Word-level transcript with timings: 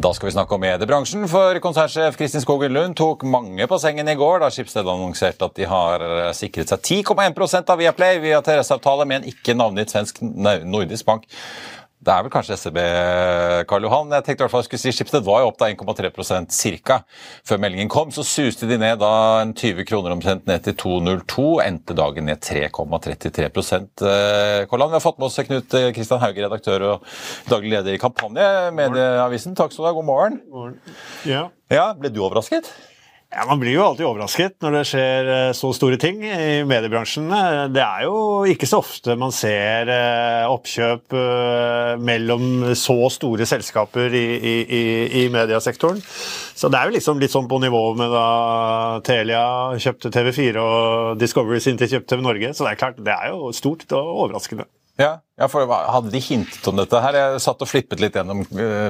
Da 0.00 0.14
skal 0.14 0.26
vi 0.26 0.32
snakke 0.32 0.54
om 0.56 0.62
mediebransjen, 0.64 1.26
for 1.28 1.58
konsernsjef 1.60 2.14
Kristin 2.16 2.40
Skogen 2.40 2.72
Lund 2.72 2.94
tok 2.96 3.20
mange 3.28 3.66
på 3.68 3.76
sengen 3.82 4.08
i 4.08 4.14
går 4.16 4.38
da 4.40 4.48
Schibsted 4.48 4.88
annonserte 4.88 5.44
at 5.44 5.58
de 5.58 5.66
har 5.68 6.04
sikret 6.36 6.72
seg 6.72 6.80
10,1% 7.04 7.68
av 7.68 7.82
Viaplay 7.82 8.16
via 8.22 8.38
TRS-avtale 8.40 9.04
med 9.04 9.20
en 9.20 9.28
ikke 9.28 9.52
navngitt 9.58 9.92
svensk 9.92 10.22
nordisk 10.24 11.04
bank. 11.04 11.28
Det 12.00 12.08
er 12.08 12.22
vel 12.24 12.32
kanskje 12.32 12.56
SEB, 12.56 12.78
Karl 13.68 13.84
Johan. 13.84 14.12
Jeg 14.16 14.24
tenkte 14.24 14.40
i 14.40 14.44
hvert 14.46 14.52
fall 14.54 14.62
jeg 14.62 14.70
skulle 14.70 14.80
si 14.86 14.92
Schibsted 14.96 15.24
var 15.26 15.42
jo 15.42 15.50
opp 15.50 15.58
da 15.60 15.68
1,3% 15.68 16.54
ca. 16.88 16.96
Før 17.44 17.60
meldingen 17.60 17.90
kom. 17.92 18.08
Så 18.14 18.24
suste 18.24 18.68
de 18.70 18.78
ned 18.80 19.02
da 19.02 19.10
en 19.42 19.52
20 19.52 19.84
kroner 19.84 20.14
omtrent 20.16 20.48
ned 20.48 20.64
til 20.64 20.78
2,02. 20.80 21.44
Endte 21.66 21.96
dagen 21.98 22.30
ned 22.30 22.40
3,33 22.40 23.50
Karl 23.52 24.80
Johan, 24.80 24.94
Vi 24.94 24.96
har 24.96 25.04
fått 25.04 25.20
med 25.20 25.28
oss 25.28 25.36
Knut 25.44 25.76
Kristian 25.96 26.22
Hauge, 26.24 26.40
redaktør 26.40 26.86
og 26.94 27.10
daglig 27.52 27.74
leder 27.76 27.98
i 27.98 28.00
Kampanje, 28.00 28.48
Medieavisen. 28.80 29.58
Takk 29.58 29.76
skal 29.76 29.84
du 29.84 29.90
ha. 29.90 29.96
God 30.00 30.08
morgen. 30.08 30.40
God 30.48 30.62
morgen. 30.62 30.96
Ja. 31.28 31.50
ja. 31.68 31.90
Ble 32.00 32.08
du 32.08 32.24
overrasket? 32.24 32.72
Ja, 33.30 33.44
Man 33.46 33.60
blir 33.60 33.76
jo 33.76 33.84
alltid 33.84 34.08
overrasket 34.08 34.56
når 34.58 34.74
det 34.74 34.80
skjer 34.90 35.28
så 35.54 35.68
store 35.76 35.98
ting 36.02 36.18
i 36.26 36.64
mediebransjen. 36.66 37.28
Det 37.70 37.82
er 37.84 38.02
jo 38.08 38.42
ikke 38.50 38.66
så 38.66 38.80
ofte 38.82 39.14
man 39.14 39.30
ser 39.30 39.86
oppkjøp 40.50 41.14
mellom 42.02 42.72
så 42.74 42.96
store 43.14 43.46
selskaper 43.46 44.16
i, 44.18 44.24
i, 44.42 44.82
i 45.22 45.24
mediesektoren. 45.30 46.02
Så 46.02 46.68
det 46.74 46.80
er 46.80 46.90
jo 46.90 46.96
liksom 46.98 47.22
litt 47.22 47.30
sånn 47.30 47.46
på 47.48 47.62
nivå 47.62 47.84
med 48.02 48.10
da 48.10 48.26
Telia 49.06 49.46
kjøpte 49.78 50.10
TV4 50.18 50.66
og 50.66 51.22
Discovery 51.22 51.62
sin 51.62 51.78
til 51.78 51.94
kjøpte 51.94 52.16
TV 52.16 52.26
Norge. 52.26 52.50
Så 52.50 52.66
det 52.66 52.74
er 52.74 52.82
klart, 52.82 52.98
det 52.98 53.14
er 53.14 53.30
jo 53.30 53.54
stort 53.54 53.86
og 53.94 54.14
overraskende. 54.26 54.66
Ja, 55.00 55.14
ja, 55.40 55.46
for 55.48 55.64
Hadde 55.64 56.10
de 56.12 56.20
hintet 56.20 56.66
om 56.68 56.76
dette 56.76 56.98
her? 57.00 57.16
Jeg 57.16 57.40
satt 57.40 57.62
og 57.64 57.68
flippet 57.70 58.02
litt 58.02 58.16
gjennom 58.18 58.42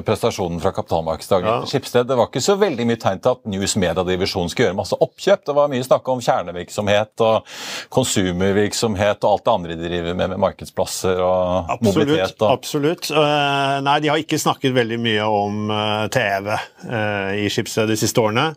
prestasjonen 0.03 0.59
fra 0.63 0.73
kapitalmarkedsdagen. 0.75 1.47
Ja. 1.47 1.69
Skipsted, 1.71 2.09
Det 2.11 2.17
var 2.19 2.27
ikke 2.27 2.43
så 2.43 2.57
veldig 2.59 2.87
mye 2.89 2.99
tegn 2.99 3.21
til 3.23 3.37
at 3.37 3.45
News 3.53 3.77
Media-divisjonen 3.79 4.51
skulle 4.51 4.71
gjøre 4.71 4.79
masse 4.81 4.99
oppkjøp. 4.99 5.45
Det 5.47 5.55
var 5.55 5.71
mye 5.71 5.87
snakk 5.87 6.11
om 6.11 6.23
kjernevirksomhet 6.27 7.23
og 7.27 7.53
konsumervirksomhet 7.95 9.23
og 9.23 9.37
alt 9.37 9.47
det 9.47 9.55
andre 9.55 9.77
de 9.77 9.93
driver 9.93 10.19
med, 10.19 10.33
med 10.35 10.43
markedsplasser 10.43 11.23
og 11.23 11.71
absolutt, 11.77 12.01
mobilitet. 12.01 12.43
Og... 12.43 12.57
Absolutt. 12.57 13.13
Uh, 13.15 13.79
nei, 13.87 14.01
de 14.03 14.11
har 14.11 14.25
ikke 14.25 14.43
snakket 14.43 14.75
veldig 14.75 14.99
mye 15.07 15.31
om 15.31 15.71
uh, 15.71 16.09
TV 16.11 16.51
uh, 16.57 17.31
i 17.39 17.47
Skipsted 17.53 17.95
de 17.95 18.01
siste 18.01 18.27
årene. 18.27 18.51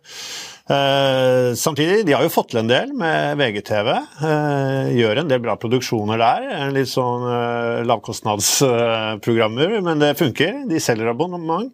Uh, 0.63 1.51
samtidig, 1.55 2.05
de 2.07 2.13
har 2.15 2.23
jo 2.23 2.31
fått 2.31 2.53
til 2.53 2.61
en 2.61 2.69
del 2.69 2.93
med 2.95 3.35
VGTV. 3.35 3.87
Uh, 4.21 4.93
gjør 4.95 5.19
en 5.19 5.27
del 5.27 5.41
bra 5.43 5.57
produksjoner 5.59 6.21
der. 6.21 6.45
Litt 6.71 6.87
sånn 6.87 7.25
uh, 7.27 7.81
lavkostnadsprogrammer, 7.83 9.73
men 9.83 9.99
det 9.99 10.13
funker. 10.21 10.61
De 10.69 10.79
selger 10.79 11.11
abonnement. 11.11 11.67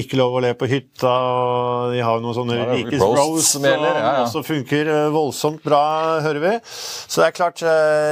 ikke 0.00 0.16
lov 0.16 0.38
å 0.38 0.40
le 0.42 0.54
på 0.58 0.66
hytta, 0.70 1.12
og 1.12 1.92
de 1.92 2.00
har 2.02 2.22
noen 2.24 2.34
sånne 2.38 2.56
ja, 2.56 2.70
Rikes 2.72 3.04
Roast 3.04 3.52
som 3.52 3.66
ja, 3.68 3.76
ja. 3.76 4.14
også 4.24 4.42
funker 4.46 4.88
voldsomt 5.14 5.60
bra, 5.62 5.84
hører 6.24 6.40
vi. 6.42 6.54
Så 6.64 7.20
det 7.20 7.28
er 7.28 7.36
klart, 7.36 7.62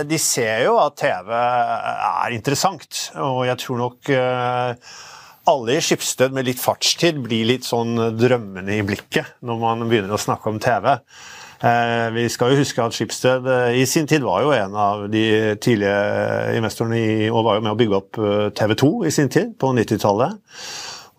de 0.06 0.21
ser 0.21 0.66
jo 0.66 0.77
at 0.83 1.00
TV 1.00 1.33
er 1.33 2.37
interessant, 2.37 3.09
og 3.16 3.43
jeg 3.49 3.59
tror 3.65 3.83
nok 3.87 4.12
alle 5.50 5.76
i 5.76 5.82
Skipsted 5.82 6.34
med 6.34 6.47
litt 6.47 6.60
fartstid 6.62 7.20
blir 7.25 7.47
litt 7.48 7.66
sånn 7.66 7.97
drømmende 8.19 8.76
i 8.76 8.84
blikket 8.86 9.38
når 9.42 9.62
man 9.62 9.86
begynner 9.88 10.14
å 10.14 10.20
snakke 10.20 10.53
om 10.53 10.60
TV. 10.62 10.94
Eh, 11.62 12.08
vi 12.14 12.25
skal 12.30 12.53
jo 12.53 12.62
huske 12.62 12.82
at 12.82 12.94
Skipsted 12.97 13.47
eh, 13.47 13.76
i 13.78 13.84
sin 13.86 14.08
tid 14.10 14.25
var 14.26 14.42
jo 14.42 14.54
en 14.54 14.72
av 14.75 15.04
de 15.10 15.25
tidlige 15.62 15.98
investorene 16.58 16.98
i, 16.98 17.28
og 17.30 17.44
var 17.47 17.58
jo 17.58 17.66
med 17.66 17.75
å 17.75 17.78
bygge 17.78 18.00
opp 18.00 18.19
eh, 18.19 18.48
TV 18.58 18.75
2 18.82 18.91
i 19.06 19.12
sin 19.14 19.30
tid, 19.30 19.53
på 19.58 19.70
90-tallet. 19.76 20.41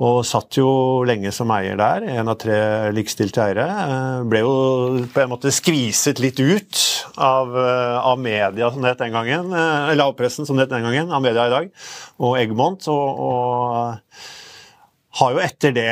Og 0.03 0.19
satt 0.27 0.57
jo 0.57 0.67
lenge 1.07 1.31
som 1.31 1.51
eier 1.55 1.77
der, 1.79 2.03
en 2.17 2.31
av 2.31 2.35
tre 2.41 2.57
likestilte 2.95 3.39
eiere. 3.45 3.67
Ble 4.27 4.41
jo 4.43 4.53
på 5.13 5.23
en 5.23 5.31
måte 5.31 5.53
skviset 5.53 6.19
litt 6.19 6.41
ut 6.43 6.81
av, 7.15 7.55
av 7.55 8.19
media, 8.19 8.71
som 8.73 8.83
det 8.83 8.95
het 8.95 9.03
den 9.05 9.15
gangen. 9.15 9.53
Eller 9.53 10.03
av 10.03 10.15
pressen, 10.19 10.47
som 10.49 10.59
det 10.59 10.67
het 10.67 10.75
den 10.75 10.87
gangen. 10.89 11.13
Av 11.13 11.23
media 11.23 11.47
i 11.47 11.53
dag. 11.53 11.69
Og 12.19 12.35
Eggmont. 12.41 12.89
og, 12.91 13.23
og 13.29 14.41
har 15.13 15.33
jo 15.35 15.41
etter 15.43 15.73
det 15.75 15.89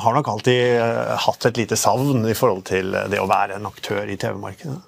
har 0.00 0.14
nok 0.16 0.28
alltid 0.32 0.80
hatt 1.26 1.48
et 1.50 1.58
lite 1.60 1.76
savn 1.76 2.24
i 2.24 2.36
forhold 2.36 2.64
til 2.70 2.94
det 3.12 3.20
å 3.20 3.28
være 3.28 3.58
en 3.58 3.68
aktør 3.68 4.08
i 4.08 4.16
TV-markedet. 4.16 4.78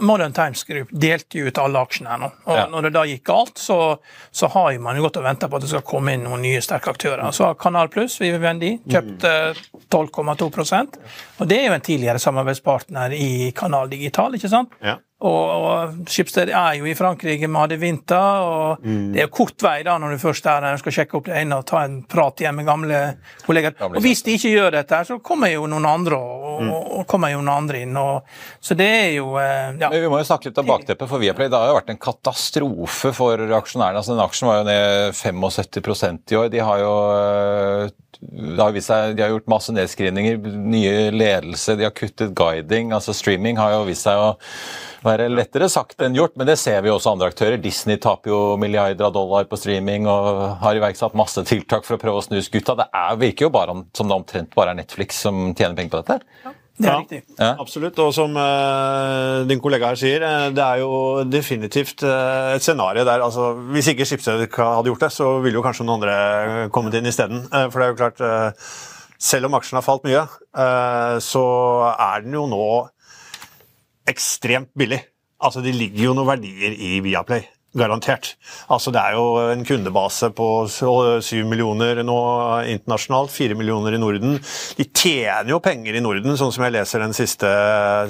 Modern 0.00 0.32
Times 0.36 0.64
Group 0.68 0.92
delte 0.92 1.40
jo 1.40 1.50
ut 1.50 1.58
alle 1.58 1.82
aksjene 1.82 2.12
her 2.12 2.20
nå. 2.22 2.30
og 2.46 2.58
ja. 2.58 2.66
Når 2.70 2.86
det 2.86 2.92
da 2.94 3.04
gikk 3.08 3.24
galt, 3.26 3.58
så, 3.58 3.78
så 4.30 4.50
har 4.54 4.78
man 4.82 4.98
jo 4.98 5.06
gått 5.06 5.18
og 5.20 5.26
venta 5.26 5.48
på 5.50 5.58
at 5.58 5.66
det 5.66 5.72
skal 5.72 5.84
komme 5.86 6.14
inn 6.14 6.24
noen 6.28 6.44
nye 6.44 6.60
sterke 6.64 6.92
aktører. 6.92 7.24
Så 7.36 7.48
har 7.48 7.58
Kanal 7.60 7.90
Pluss, 7.92 8.18
Vivendi, 8.22 8.76
kjøpt 8.90 9.26
12,2% 9.90 11.00
og 11.40 11.48
det 11.48 11.56
er 11.56 11.70
jo 11.70 11.76
en 11.76 11.84
tidligere 11.84 12.20
samarbeidspartner 12.22 13.14
i 13.16 13.50
Kanal 13.56 13.90
Digital, 13.92 14.36
ikke 14.36 14.50
sant? 14.52 14.74
Ja. 14.84 14.98
Og, 15.20 15.96
Schibsted 16.08 16.48
er 16.48 16.78
jo 16.78 16.86
i 16.88 16.94
Frankrike 16.96 17.48
med 17.48 17.60
hadde 17.60 17.76
Vinter, 17.80 18.44
og 18.44 18.84
mm. 18.84 19.10
det 19.12 19.24
er 19.26 19.28
kort 19.32 19.60
vei 19.60 19.82
da 19.84 19.98
når 20.00 20.14
du 20.14 20.22
først 20.22 20.48
er 20.48 20.64
der 20.64 20.78
og 20.78 20.80
skal 20.80 20.94
sjekke 20.96 21.18
opp 21.18 21.28
det 21.28 21.36
ene 21.42 21.58
og 21.60 21.66
ta 21.68 21.82
en 21.84 21.98
prat 22.08 22.40
igjen 22.40 22.56
med 22.56 22.68
gamle 22.68 23.00
kolleger. 23.44 23.76
Og 23.90 24.00
hvis 24.00 24.24
de 24.24 24.38
ikke 24.38 24.54
gjør 24.54 24.78
dette, 24.78 25.02
så 25.10 25.18
kommer 25.24 25.52
jo 25.52 25.68
noen 25.68 25.88
andre 25.90 26.16
og, 26.16 26.64
mm. 26.64 26.72
og 26.72 27.04
kommer 27.10 27.34
jo 27.34 27.42
noen 27.42 27.52
andre 27.66 27.84
inn. 27.84 28.00
Og, 28.00 28.32
så 28.64 28.76
det 28.80 28.88
er 28.88 29.10
jo 29.18 29.34
eh, 29.42 29.76
ja. 29.76 29.92
Men 29.92 30.06
Vi 30.06 30.12
må 30.12 30.22
jo 30.22 30.28
snakke 30.30 30.48
litt 30.48 30.62
om 30.64 30.70
bakteppet 30.72 31.12
for 31.12 31.20
Viaplay. 31.20 31.52
Det 31.52 31.60
har 31.60 31.72
jo 31.72 31.78
vært 31.82 31.92
en 31.92 32.04
katastrofe 32.08 33.12
for 33.16 33.56
aksjonærene. 33.60 34.00
Altså, 34.00 34.16
den 34.16 34.24
aksjen 34.24 34.48
var 34.48 34.62
jo 34.62 34.68
ned 34.70 35.18
75% 35.20 36.32
i 36.32 36.40
år. 36.40 36.52
De 36.54 36.64
har 36.64 36.80
jo 36.80 36.94
det 38.20 38.60
har 38.60 38.76
seg, 38.84 39.14
de 39.16 39.24
har 39.24 39.32
gjort 39.32 39.48
masse 39.48 39.72
nedskrivninger, 39.72 40.40
nye 40.60 41.08
ledelse, 41.14 41.76
de 41.78 41.86
har 41.86 41.94
kuttet 41.96 42.34
guiding. 42.36 42.92
altså 42.92 43.14
Streaming 43.16 43.56
har 43.56 43.72
jo 43.78 43.86
vist 43.88 44.04
seg 44.04 44.20
å 44.20 44.34
være 45.10 45.28
lettere 45.32 45.68
sagt 45.72 46.00
enn 46.06 46.16
gjort, 46.16 46.36
men 46.38 46.48
det 46.48 46.56
ser 46.60 46.80
vi 46.84 46.92
også 46.92 47.12
andre 47.14 47.30
aktører. 47.32 47.60
Disney 47.62 47.98
taper 48.00 48.32
jo 48.32 48.40
milliarder 48.60 49.08
av 49.08 49.14
dollar 49.16 49.48
på 49.50 49.58
streaming 49.60 50.08
og 50.10 50.40
har 50.62 50.78
iverksatt 50.78 51.16
masse 51.18 51.42
tiltak 51.48 51.84
for 51.86 51.98
å 51.98 52.00
prøve 52.02 52.22
å 52.22 52.24
snu 52.24 52.38
skuta. 52.44 52.78
Det 52.78 52.88
er, 52.88 53.18
virker 53.20 53.48
jo 53.48 53.52
bare 53.54 53.76
som 53.96 54.10
det 54.10 54.16
omtrent 54.16 54.56
bare 54.56 54.74
er 54.74 54.80
Netflix 54.80 55.20
som 55.26 55.50
tjener 55.52 55.76
penger 55.78 55.94
på 55.96 56.02
dette. 56.02 56.20
Det 56.80 56.88
er 56.88 56.92
Ja. 56.94 56.98
riktig. 57.02 57.22
Ja. 57.36 57.50
Absolutt. 57.60 57.98
Og 58.00 58.14
som 58.16 58.36
uh, 58.40 59.44
din 59.44 59.60
kollega 59.60 59.90
her 59.90 59.98
sier, 60.00 60.22
eh, 60.24 60.46
det 60.56 60.64
er 60.64 60.78
jo 60.80 61.24
definitivt 61.28 62.00
uh, 62.08 62.54
et 62.54 62.64
scenario 62.64 63.04
der 63.04 63.20
altså, 63.20 63.50
Hvis 63.74 63.90
ikke 63.92 64.06
Schibsted 64.08 64.46
hadde 64.56 64.88
gjort 64.88 65.04
det, 65.04 65.10
så 65.12 65.28
ville 65.44 65.58
jo 65.60 65.64
kanskje 65.66 65.84
noen 65.84 65.98
andre 66.00 66.70
kommet 66.72 66.96
inn 66.96 67.10
isteden. 67.10 67.44
Uh, 67.52 67.66
for 67.68 67.82
det 67.82 67.84
er 67.84 67.92
jo 67.92 68.00
klart 68.00 68.24
Selv 69.20 69.50
om 69.50 69.58
aksjen 69.58 69.76
har 69.76 69.84
falt 69.84 70.06
mye, 70.08 70.22
så 71.20 71.42
er 71.92 72.22
den 72.24 72.32
jo 72.38 72.46
nå 72.48 72.68
ekstremt 74.10 74.72
billig. 74.78 75.00
Altså, 75.40 75.62
det 75.64 75.74
ligger 75.76 76.10
jo 76.10 76.16
noen 76.16 76.28
verdier 76.34 76.76
i 76.76 76.98
Viaplay. 77.04 77.46
Garantert. 77.78 78.32
Altså, 78.66 78.90
det 78.90 78.98
er 78.98 79.14
jo 79.14 79.26
en 79.52 79.60
kundebase 79.62 80.30
på 80.34 80.46
syv 80.66 81.46
millioner 81.46 82.00
nå 82.02 82.16
internasjonalt, 82.66 83.30
fire 83.30 83.54
millioner 83.54 83.94
i 83.94 84.00
Norden. 84.02 84.32
De 84.74 84.86
tjener 84.90 85.52
jo 85.52 85.60
penger 85.62 85.94
i 85.94 86.02
Norden, 86.02 86.34
sånn 86.38 86.50
som 86.50 86.64
jeg 86.66 86.74
leser 86.74 87.04
den 87.04 87.14
siste, 87.14 87.50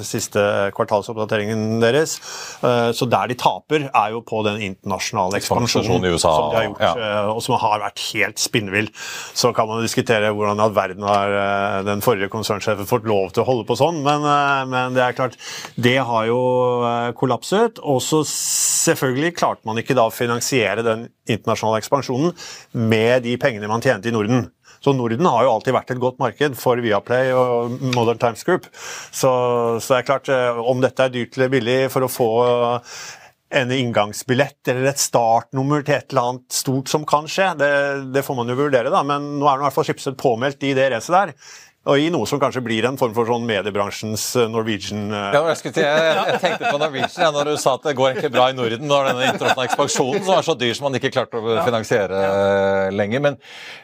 siste 0.07 0.41
kvartalsoppdateringen 0.77 1.77
deres. 1.83 2.17
Eh, 2.65 2.89
Så 2.97 3.05
der 3.05 3.29
de 3.29 3.37
taper, 3.37 3.85
er 3.93 4.15
jo 4.15 4.23
på 4.25 4.41
den 4.47 4.57
internasjonale 4.65 5.37
Ekspansjonen 5.37 6.09
i 6.09 6.15
USA, 6.15 6.33
som 6.33 6.49
de 6.49 6.57
har 6.57 6.65
gjort, 6.65 6.81
ja. 6.81 6.93
eh, 6.97 7.29
og 7.35 7.43
som 7.45 7.59
har 7.61 7.85
vært 7.85 8.01
helt 8.15 8.41
spinnvill. 8.41 8.89
Så 9.37 9.53
kan 9.53 9.69
man 9.69 9.85
diskutere 9.85 10.33
hvordan 10.33 10.57
i 10.57 10.65
all 10.65 10.73
verden 10.73 11.05
har 11.05 11.37
eh, 11.37 11.77
den 11.85 12.01
forrige 12.01 12.31
konsernsjefen 12.33 12.89
fått 12.89 13.05
lov 13.05 13.29
til 13.35 13.45
å 13.45 13.49
holde 13.51 13.69
på 13.69 13.77
sånn, 13.77 14.01
men, 14.05 14.25
men 14.73 14.97
det 14.97 15.05
er 15.05 15.17
klart, 15.17 15.37
det 15.77 15.99
har 16.01 16.25
jo 16.31 16.41
kollapset. 17.21 17.77
Og 17.85 18.01
så 18.01 18.23
selvfølgelig 18.25 19.35
klarte 19.51 19.67
man 19.67 19.79
ikke 19.81 19.97
da 19.97 20.07
å 20.07 20.15
finansiere 20.15 20.85
den 20.85 21.05
internasjonale 21.29 21.81
ekspansjonen 21.83 22.33
med 22.73 23.23
de 23.27 23.37
pengene 23.41 23.69
man 23.69 23.83
tjente 23.83 24.09
i 24.09 24.15
Norden. 24.15 24.49
Så 24.81 24.95
Norden 24.97 25.27
har 25.29 25.45
jo 25.45 25.53
alltid 25.53 25.75
vært 25.75 25.91
et 25.93 26.01
godt 26.01 26.19
marked 26.21 26.57
for 26.57 26.81
Viaplay 26.81 27.31
og 27.37 27.75
Modern 27.93 28.17
Times 28.17 28.43
Group. 28.47 28.65
Så, 28.73 29.29
så 29.77 29.93
det 29.93 29.99
er 29.99 30.07
klart, 30.07 30.29
eh, 30.31 30.57
om 30.57 30.81
dette 30.81 31.05
er 31.05 31.13
dyrt 31.13 31.37
eller 31.37 31.51
billig 31.53 31.81
for 31.93 32.07
å 32.07 32.09
få 32.09 32.29
en 33.51 33.71
inngangsbillett 33.75 34.69
eller 34.71 34.93
et 34.93 35.01
startnummer 35.01 35.83
til 35.83 35.97
et 35.97 36.13
eller 36.13 36.29
annet 36.29 36.55
stort 36.55 36.89
som 36.89 37.03
kan 37.07 37.27
skje, 37.29 37.49
det, 37.59 37.71
det 38.15 38.23
får 38.23 38.37
man 38.37 38.49
jo 38.49 38.55
vurdere, 38.57 38.93
da. 38.93 39.03
Men 39.03 39.27
nå 39.41 39.45
er 39.45 39.59
det 39.59 39.65
i 39.65 39.67
hvert 39.67 39.75
fall 39.75 39.87
Schibsted 39.89 40.17
påmeldt 40.19 40.63
i 40.65 40.71
det 40.77 40.87
racet 40.93 41.17
der. 41.17 41.33
Og 41.89 41.97
i 41.97 42.11
noe 42.13 42.27
som 42.29 42.37
kanskje 42.37 42.61
blir 42.61 42.85
en 42.85 42.97
form 42.99 43.13
for 43.15 43.25
sånn 43.25 43.45
mediebransjens 43.49 44.23
eh, 44.37 44.49
Norwegian 44.53 45.07
eh, 45.09 45.31
Ja, 45.33 45.39
jeg, 45.49 45.57
skulle 45.57 45.77
til, 45.79 45.87
jeg, 45.87 46.11
jeg 46.29 46.41
tenkte 46.43 46.67
på 46.67 46.77
Norwegian 46.77 47.23
ja, 47.25 47.29
når 47.33 47.49
du 47.49 47.53
sa 47.57 47.73
at 47.79 47.87
det 47.87 47.95
går 47.97 48.11
egentlig 48.11 48.29
bra 48.35 48.45
i 48.51 48.57
Norden. 48.57 48.85
Når 48.85 49.09
denne 49.09 49.31
internasjonale 49.31 49.65
ekspansjonen 49.71 50.21
som 50.21 50.35
var 50.35 50.45
så 50.45 50.55
dyr 50.61 50.75
som 50.77 50.85
man 50.85 50.99
ikke 50.99 51.09
klarte 51.15 51.41
å 51.41 51.55
finansiere 51.65 52.21
ja. 52.21 52.35
lenger. 52.93 53.25
Men 53.25 53.39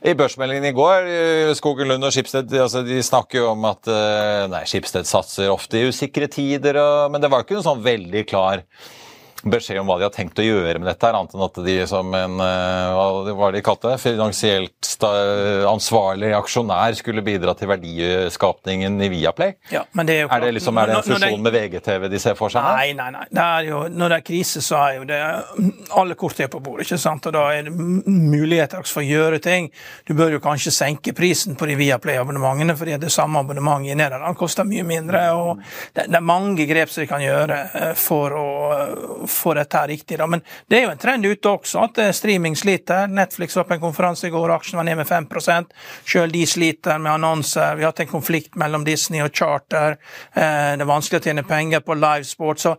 i 0.05 0.13
børsmeldingen 0.19 0.69
i 0.69 0.75
går, 0.77 1.09
eh, 1.15 1.55
Skogen 1.57 1.89
Lund 1.89 2.05
og 2.05 2.13
Skipsted 2.13 2.53
altså, 2.53 2.85
de 2.85 3.01
snakker 3.01 3.41
jo 3.41 3.49
om 3.55 3.65
at 3.71 3.89
eh, 3.89 4.45
nei, 4.53 4.61
Skipsted 4.69 5.09
satser 5.09 5.49
ofte 5.49 5.81
i 5.81 5.89
usikre 5.89 6.29
tider, 6.29 6.77
og, 6.77 7.09
men 7.15 7.23
det 7.23 7.33
var 7.33 7.47
ikke 7.47 7.57
noen 7.57 7.69
sånn 7.71 7.85
veldig 7.87 8.27
klar 8.29 8.61
beskjed 9.43 9.79
om 9.79 9.89
hva 9.89 9.97
de 9.99 10.07
har 10.07 10.13
tenkt 10.13 10.39
å 10.41 10.45
gjøre 10.45 10.79
med 10.79 10.87
dette, 10.89 11.05
her, 11.05 11.15
annet 11.17 11.35
enn 11.35 11.45
at 11.45 11.59
de 11.65 11.75
som 11.89 12.13
en 12.17 12.39
eh, 12.43 13.33
hva 13.37 13.51
de 13.53 13.61
kalte 13.65 13.91
det, 13.91 13.99
finansielt 14.01 14.93
ansvarlig 15.67 16.31
aksjonær 16.37 16.95
skulle 16.97 17.21
bidra 17.25 17.53
til 17.57 17.69
verdiskapningen 17.69 18.97
i 19.05 19.09
Viaplay. 19.13 19.53
Ja, 19.73 19.83
men 19.97 20.09
det 20.09 20.15
er 20.17 20.25
jo 20.25 20.31
Er 20.33 20.45
det, 20.45 20.51
liksom, 20.57 20.77
er 20.81 20.89
det 20.89 20.95
en 20.97 21.05
fusjon 21.05 21.43
med 21.45 21.53
VGTV 21.53 22.07
de 22.09 22.21
ser 22.21 22.37
for 22.39 22.53
seg? 22.53 22.65
her? 22.65 22.79
Nei, 22.79 22.93
nei, 22.97 23.09
nei. 23.13 23.27
Det 23.29 23.45
er 23.45 23.69
jo, 23.69 23.83
når 23.93 24.13
det 24.13 24.17
er 24.17 24.25
krise, 24.31 24.63
så 24.65 24.79
er 24.81 24.97
jo 24.97 25.05
det 25.09 25.21
Alle 26.01 26.17
kort 26.19 26.39
er 26.41 26.49
på 26.51 26.61
bordet, 26.63 26.87
ikke 26.87 26.99
sant? 27.01 27.29
og 27.29 27.35
da 27.35 27.45
er 27.53 27.67
det 27.67 27.73
muligheter 27.75 28.85
for 28.87 29.03
å 29.03 29.05
gjøre 29.05 29.41
ting. 29.43 29.69
Du 30.07 30.15
bør 30.17 30.33
jo 30.37 30.41
kanskje 30.43 30.73
senke 30.73 31.13
prisen 31.17 31.57
på 31.59 31.69
de 31.69 31.77
Viaplay-abonnementene, 31.79 32.75
fordi 32.79 32.97
det 33.01 33.13
samme 33.13 33.43
abonnementet 33.43 33.93
i 33.93 33.99
Nederland 33.99 34.37
koster 34.39 34.67
mye 34.67 34.85
mindre. 34.87 35.23
og 35.37 35.61
Det, 35.93 36.07
det 36.07 36.17
er 36.17 36.25
mange 36.25 36.65
grep 36.69 36.89
som 36.89 37.03
de 37.03 37.09
kan 37.09 37.23
gjøre 37.23 37.61
eh, 37.77 37.93
for 37.97 38.33
å 38.37 38.47
få 39.27 39.53
dette 39.53 39.87
riktig. 39.87 40.17
Da. 40.17 40.27
Men 40.27 40.41
det 40.67 40.79
er 40.79 40.85
jo 40.87 40.91
en 40.93 41.01
trend 41.01 41.25
ute 41.25 41.49
også, 41.49 41.83
at 41.87 41.97
eh, 42.01 42.11
streaming 42.15 42.55
sliter. 42.55 43.07
Netflix 43.07 43.55
var 43.55 43.67
på 43.69 43.77
en 43.77 43.83
konferanse 43.83 44.27
i 44.27 44.33
går, 44.33 44.53
aksjen 44.55 44.77
var 44.77 44.87
ned 44.87 44.97
med 44.97 45.07
5 45.07 45.27
Selv 46.05 46.31
de 46.31 46.45
sliter 46.47 46.99
med 46.99 47.11
annonser. 47.11 47.75
Vi 47.75 47.83
har 47.83 47.91
hatt 47.91 47.99
en 47.99 48.07
konflikt 48.07 48.55
mellom 48.55 48.83
Disney 48.83 49.21
og 49.21 49.31
Charter. 49.33 49.97
Eh, 50.33 50.77
Det 50.77 50.81
er 50.81 50.85
vanskelig 50.85 51.21
å 51.21 51.23
tjene 51.23 51.43
penger 51.43 51.79
på 51.79 51.93
livesport. 51.93 52.59
Så 52.59 52.75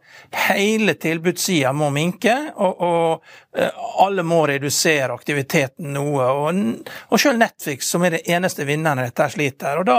hele 0.49 0.95
tilbudssida 0.95 1.73
må 1.73 1.91
minke, 1.91 2.37
og, 2.57 2.81
og 2.81 3.59
eh, 3.59 3.71
alle 4.05 4.23
må 4.23 4.47
redusere 4.47 5.13
aktiviteten 5.15 5.93
noe. 5.95 6.25
Og, 6.25 6.63
og 7.09 7.21
selv 7.21 7.39
Netflix, 7.39 7.89
som 7.89 8.05
er 8.05 8.19
det 8.19 8.25
eneste 8.29 8.65
vinneren 8.69 9.05
i 9.05 9.09
dette, 9.09 9.29
sliter. 9.33 9.79
Og 9.79 9.87
da 9.89 9.99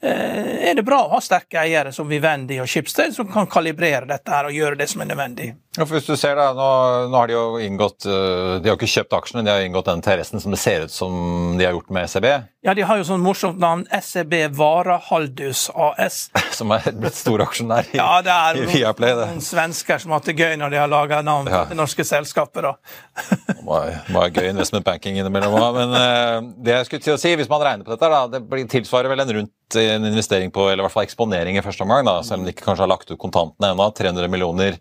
er 0.00 0.74
det 0.74 0.84
bra 0.86 1.02
å 1.04 1.10
ha 1.14 1.20
sterke 1.22 1.60
eiere 1.60 1.92
som 1.92 2.08
Vivendi 2.08 2.60
og 2.60 2.68
Schibsted, 2.68 3.14
som 3.14 3.28
kan 3.32 3.48
kalibrere 3.50 4.06
dette 4.08 4.32
her 4.32 4.48
og 4.48 4.56
gjøre 4.56 4.78
det 4.80 4.88
som 4.90 5.02
er 5.02 5.10
nødvendig. 5.12 5.50
Ja, 5.76 5.86
hvis 5.94 6.06
du 6.08 6.14
ser 6.18 6.38
da, 6.38 6.50
nå, 6.56 6.66
nå 7.10 7.16
har 7.20 7.30
De 7.30 7.34
jo 7.36 7.58
inngått, 7.62 8.06
øh, 8.08 8.60
de 8.62 8.70
har 8.70 8.78
ikke 8.78 8.88
kjøpt 8.90 9.16
aksjene, 9.18 9.44
de 9.46 9.52
har 9.52 9.64
inngått 9.66 9.88
den 9.90 10.02
TRS-en 10.04 10.42
som 10.42 10.54
det 10.54 10.60
ser 10.62 10.86
ut 10.86 10.94
som 10.94 11.56
de 11.58 11.66
har 11.66 11.74
gjort 11.76 11.90
med 11.94 12.10
SEB, 12.10 12.26
Ja, 12.66 12.74
de 12.76 12.84
har 12.84 12.98
jo 13.00 13.04
sånn 13.08 13.22
morsomt 13.24 13.56
navn, 13.62 13.86
SEB 14.04 14.34
Varahaldus 14.58 15.70
AS. 15.74 16.18
som 16.58 16.72
er 16.76 16.90
blitt 16.92 17.16
storaksjonær 17.16 17.88
i, 17.92 17.98
Ja, 18.00 18.20
det 18.24 18.34
er 18.34 18.60
i 18.60 18.66
Viaplay. 18.68 19.14
noen, 19.16 19.36
noen 19.36 19.44
svensker 19.44 20.02
som 20.02 20.12
har 20.12 20.20
hatt 20.20 20.28
det 20.28 20.36
gøy 20.40 20.56
når 20.60 20.74
de 20.74 20.80
har 20.82 20.90
laga 20.92 21.22
navn 21.26 21.48
Ja. 21.50 21.62
til 21.64 21.74
det 21.74 21.80
norske 21.80 22.04
selskapet. 22.06 22.66
da. 22.66 22.74
må 23.66 23.80
må 24.10 24.22
være 24.24 24.34
gøy 24.40 24.50
investment 24.50 24.84
banking 24.86 25.18
innimellom 25.20 25.54
òg. 25.56 25.78
Men 25.78 25.94
uh, 25.94 26.50
det 26.64 26.74
jeg 26.74 26.88
skulle 26.88 27.04
til 27.06 27.16
å 27.16 27.20
si, 27.20 27.32
hvis 27.38 27.50
man 27.50 27.64
regner 27.64 27.86
på 27.86 27.94
dette, 27.94 28.10
da, 28.12 28.24
det 28.30 28.42
blir, 28.50 28.66
tilsvarer 28.70 29.12
vel 29.12 29.24
en 29.24 29.32
rundt 29.40 29.78
en 29.80 30.04
investering 30.08 30.50
på, 30.50 30.66
eller 30.66 30.82
i 30.82 30.86
hvert 30.86 30.94
fall 30.96 31.06
eksponering 31.06 31.56
i 31.58 31.62
første 31.64 31.84
omgang, 31.86 32.04
da, 32.08 32.18
selv 32.26 32.42
om 32.42 32.48
de 32.48 32.54
ikke 32.54 32.66
kanskje 32.66 32.84
har 32.84 32.90
lagt 32.90 33.10
ut 33.12 33.20
kontantene 33.22 33.70
ennå, 33.72 33.86
300 33.94 34.26
millioner 34.32 34.78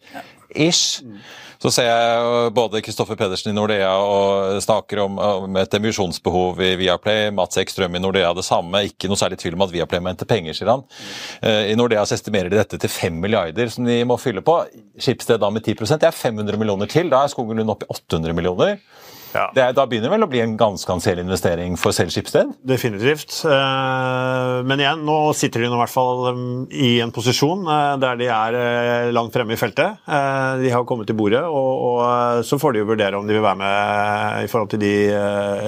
ish. 0.56 1.04
Så 1.60 1.72
ser 1.76 1.90
jeg 1.90 2.52
både 2.56 2.80
Kristoffer 2.80 3.18
Pedersen 3.20 3.52
i 3.52 3.56
Nordea 3.56 3.90
og 4.00 4.62
snakker 4.64 5.02
om, 5.04 5.18
om 5.20 5.58
et 5.60 5.74
emisjonsbehov 5.76 6.62
i 6.64 6.70
Viaplay. 6.80 7.34
Mats 7.36 7.60
Ekstrøm 7.60 7.98
i 7.98 8.00
Nordea 8.00 8.30
det 8.38 8.46
samme. 8.48 8.86
Ikke 8.88 9.10
noe 9.12 9.20
særlig 9.20 9.42
tvil 9.42 9.58
om 9.58 9.66
at 9.66 9.74
Viaplay 9.74 10.00
må 10.00 10.14
hente 10.14 10.28
penger, 10.30 10.56
sier 10.56 10.72
han. 10.72 10.86
Eh, 11.44 11.74
I 11.74 11.76
Nordea 11.76 12.06
så 12.08 12.16
estimerer 12.16 12.48
de 12.48 12.62
dette 12.62 12.80
til 12.80 12.94
5 12.94 13.20
milliarder 13.20 13.74
som 13.74 13.90
de 13.90 14.00
må 14.08 14.16
fylle 14.22 14.44
på. 14.46 14.56
Skipsted 15.04 15.44
da 15.44 15.52
med 15.52 15.68
10 15.68 15.76
det 16.00 16.08
er 16.08 16.16
500 16.16 16.62
millioner 16.62 16.88
til. 16.88 17.12
Da 17.12 17.26
er 17.26 17.34
Skogen 17.34 17.60
Lund 17.60 17.76
oppe 17.76 17.90
i 17.90 17.92
800 17.98 18.38
millioner. 18.40 18.80
Ja. 19.36 19.46
Det 19.54 19.62
er, 19.62 19.74
da 19.78 19.84
begynner 19.86 20.10
det 20.10 20.16
vel 20.16 20.26
å 20.26 20.30
bli 20.32 20.40
en 20.42 20.56
ganske 20.58 20.90
anselig 20.90 21.22
investering 21.22 21.76
for 21.78 21.94
selv 21.94 22.10
Schibsted? 22.14 22.50
Definitivt. 22.66 23.36
Eh, 23.46 24.56
Men 24.66 24.82
igjen, 24.82 25.04
nå 25.06 25.18
sitter 25.38 25.62
de 25.64 25.70
nå 25.70 25.78
i 25.78 25.82
hvert 25.84 25.94
fall 25.94 26.24
um, 26.34 26.48
i 26.74 26.96
en 27.04 27.14
posisjon 27.14 27.62
eh, 27.70 27.94
der 28.02 28.18
de 28.20 28.30
er 28.34 28.58
eh, 28.58 29.12
langt 29.14 29.36
fremme 29.36 29.54
i 29.54 29.60
feltet. 29.60 30.00
De 30.10 30.72
har 30.74 30.86
kommet 30.90 31.08
til 31.10 31.18
bordet, 31.18 31.44
og, 31.46 31.84
og 31.86 32.42
så 32.46 32.58
får 32.62 32.74
de 32.74 32.82
jo 32.82 32.88
vurdere 32.90 33.20
om 33.20 33.28
de 33.28 33.36
vil 33.36 33.46
være 33.46 33.60
med 33.60 34.46
i 34.46 34.50
forhold 34.50 34.72
til 34.74 34.82
de 34.82 34.94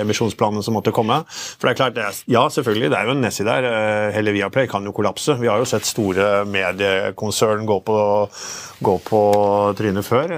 emisjonsplanene 0.01 0.63
som 0.65 0.75
måtte 0.75 0.93
komme. 0.95 1.19
For 1.29 1.67
det 1.67 1.73
er 1.73 1.79
klart, 1.79 1.95
det 1.97 2.05
er, 2.07 2.19
ja 2.33 2.43
selvfølgelig, 2.53 2.89
det 2.91 2.97
er 2.97 3.09
jo 3.09 3.15
en 3.15 3.23
nedside 3.25 3.51
der. 3.51 4.15
Hele 4.15 4.33
Viaplay 4.35 4.69
kan 4.71 4.85
jo 4.87 4.93
kollapse. 4.95 5.37
Vi 5.41 5.49
har 5.51 5.61
jo 5.61 5.69
sett 5.69 5.87
store 5.87 6.43
mediekonsern 6.49 7.65
gå 7.69 7.77
på, 7.87 7.99
gå 8.81 8.95
på 9.05 9.21
trynet 9.77 10.07
før. 10.07 10.33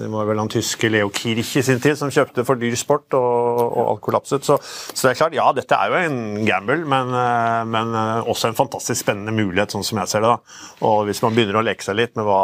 Det 0.00 0.10
var 0.14 0.30
vel 0.30 0.42
han 0.42 0.52
tyske 0.52 0.92
Leo 0.92 1.12
Kirch 1.14 1.49
i 1.56 1.62
sin 1.64 1.80
tid 1.82 1.98
som 1.98 2.12
kjøpte 2.12 2.44
for 2.46 2.60
dyr 2.60 2.76
sport, 2.78 3.08
og, 3.18 3.60
og 3.70 3.92
alt 3.94 4.02
kollapset. 4.04 4.46
Så, 4.46 4.58
så 4.62 5.06
det 5.06 5.12
er 5.12 5.18
klart, 5.18 5.36
ja, 5.36 5.46
dette 5.56 5.76
er 5.76 5.92
jo 5.92 6.00
en 6.00 6.46
gamble, 6.46 6.78
men, 6.88 7.12
eh, 7.16 7.60
men 7.70 7.94
eh, 7.96 8.30
også 8.30 8.50
en 8.50 8.58
fantastisk 8.58 9.02
spennende 9.02 9.34
mulighet, 9.34 9.74
sånn 9.74 9.86
som 9.86 10.00
jeg 10.02 10.12
ser 10.12 10.24
det. 10.24 10.32
da. 10.32 10.60
Og 10.88 11.04
hvis 11.08 11.22
man 11.24 11.36
begynner 11.36 11.60
å 11.60 11.64
leke 11.66 11.84
seg 11.86 11.98
litt 11.98 12.16
med 12.18 12.28
hva 12.28 12.40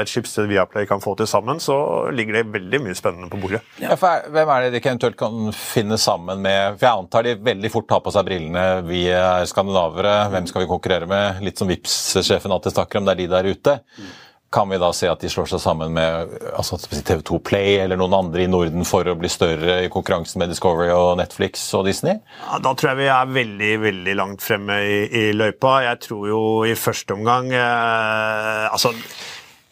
et 0.00 0.10
Schibsted 0.10 0.48
Viaplay 0.50 0.88
kan 0.90 1.02
få 1.04 1.16
til 1.18 1.28
sammen, 1.30 1.62
så 1.62 1.76
ligger 2.14 2.40
det 2.40 2.46
veldig 2.54 2.82
mye 2.86 2.98
spennende 2.98 3.30
på 3.32 3.40
bordet. 3.42 3.62
Ja, 3.82 3.96
for 4.00 4.30
Hvem 4.34 4.50
er 4.50 4.64
det 4.64 4.74
de 4.74 4.82
eventuelt 4.82 5.16
kan 5.18 5.48
finne 5.56 5.98
sammen 6.00 6.42
med? 6.44 6.78
For 6.78 6.86
Jeg 6.86 7.04
antar 7.04 7.26
de 7.26 7.34
veldig 7.44 7.70
fort 7.72 7.88
tar 7.90 8.02
på 8.04 8.12
seg 8.14 8.26
brillene. 8.28 8.66
Vi 8.88 9.06
er 9.12 9.46
skandinavere, 9.50 10.14
hvem 10.32 10.46
skal 10.50 10.64
vi 10.64 10.70
konkurrere 10.70 11.08
med? 11.10 11.42
Litt 11.44 11.60
som 11.60 11.70
Vipps-sjefen 11.70 12.54
alltid 12.54 12.76
snakker 12.76 13.00
om, 13.00 13.08
det 13.08 13.16
er 13.16 13.22
de 13.24 13.32
der 13.34 13.50
ute. 13.50 13.78
Kan 14.54 14.70
vi 14.70 14.78
da 14.78 14.92
se 14.94 15.08
at 15.10 15.22
de 15.22 15.30
slår 15.30 15.48
seg 15.50 15.62
sammen 15.62 15.94
med 15.96 16.34
altså 16.54 16.78
TV2 16.78 17.40
Play 17.42 17.78
eller 17.82 17.98
noen 17.98 18.14
andre 18.14 18.44
i 18.44 18.50
Norden 18.50 18.86
for 18.86 19.08
å 19.10 19.16
bli 19.18 19.30
større 19.32 19.80
i 19.82 19.90
konkurransen 19.92 20.38
med 20.42 20.52
Discovery 20.52 20.92
og 20.94 21.16
Netflix 21.18 21.66
og 21.74 21.88
Disney? 21.88 22.20
Ja, 22.44 22.60
da 22.62 22.74
tror 22.78 22.92
jeg 22.92 23.02
vi 23.02 23.10
er 23.10 23.32
veldig 23.34 23.72
veldig 23.88 24.16
langt 24.20 24.44
fremme 24.46 24.78
i, 24.86 25.00
i 25.10 25.24
løypa. 25.34 25.80
Jeg 25.88 26.04
tror 26.06 26.28
jo 26.30 26.42
i 26.68 26.76
første 26.78 27.16
omgang 27.18 27.50
eh, 27.50 28.70
Altså, 28.70 28.94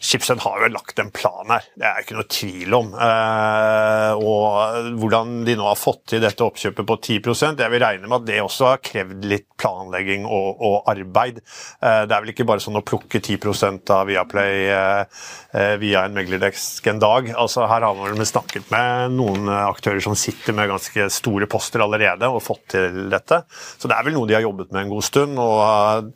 Schibsted 0.03 0.41
har 0.43 0.59
jo 0.59 0.71
lagt 0.73 0.99
en 0.99 1.11
plan 1.15 1.47
her, 1.53 1.63
det 1.79 1.87
er 1.87 2.03
ikke 2.03 2.17
noe 2.17 2.27
tvil 2.27 2.75
om. 2.75 2.89
Eh, 2.93 4.19
og 4.19 4.89
hvordan 4.99 5.43
de 5.47 5.55
nå 5.59 5.67
har 5.69 5.79
fått 5.79 6.01
til 6.11 6.23
dette 6.23 6.43
oppkjøpet 6.43 6.87
på 6.89 6.97
10 6.99 7.21
jeg 7.63 7.71
vil 7.71 7.83
regne 7.83 8.09
med 8.09 8.17
at 8.17 8.27
det 8.27 8.41
også 8.43 8.67
har 8.67 8.81
krevd 8.83 9.23
litt 9.29 9.47
planlegging 9.59 10.25
og, 10.27 10.59
og 10.59 10.89
arbeid. 10.91 11.39
Eh, 11.79 12.01
det 12.07 12.15
er 12.15 12.23
vel 12.25 12.33
ikke 12.33 12.47
bare 12.49 12.63
sånn 12.63 12.79
å 12.79 12.83
plukke 12.85 13.21
10% 13.21 13.93
av 13.95 14.09
Viaplay 14.09 14.65
eh, 14.73 15.21
eh, 15.55 15.75
via 15.81 16.03
en 16.07 16.17
meglerdesk 16.17 16.89
en 16.91 16.99
dag. 17.03 17.31
Altså, 17.39 17.63
her 17.69 17.87
har 17.87 18.01
man 18.01 18.27
snakket 18.27 18.67
med 18.73 19.15
noen 19.15 19.47
aktører 19.63 20.03
som 20.03 20.17
sitter 20.19 20.57
med 20.57 20.71
ganske 20.73 21.07
store 21.13 21.47
poster 21.51 21.83
allerede 21.85 22.27
og 22.27 22.43
fått 22.43 22.73
til 22.75 23.05
dette. 23.13 23.43
Så 23.77 23.87
det 23.87 23.95
er 23.95 24.09
vel 24.09 24.17
noe 24.17 24.29
de 24.29 24.37
har 24.37 24.45
jobbet 24.45 24.73
med 24.73 24.85
en 24.85 24.93
god 24.97 25.07
stund. 25.07 25.39
og 25.39 26.11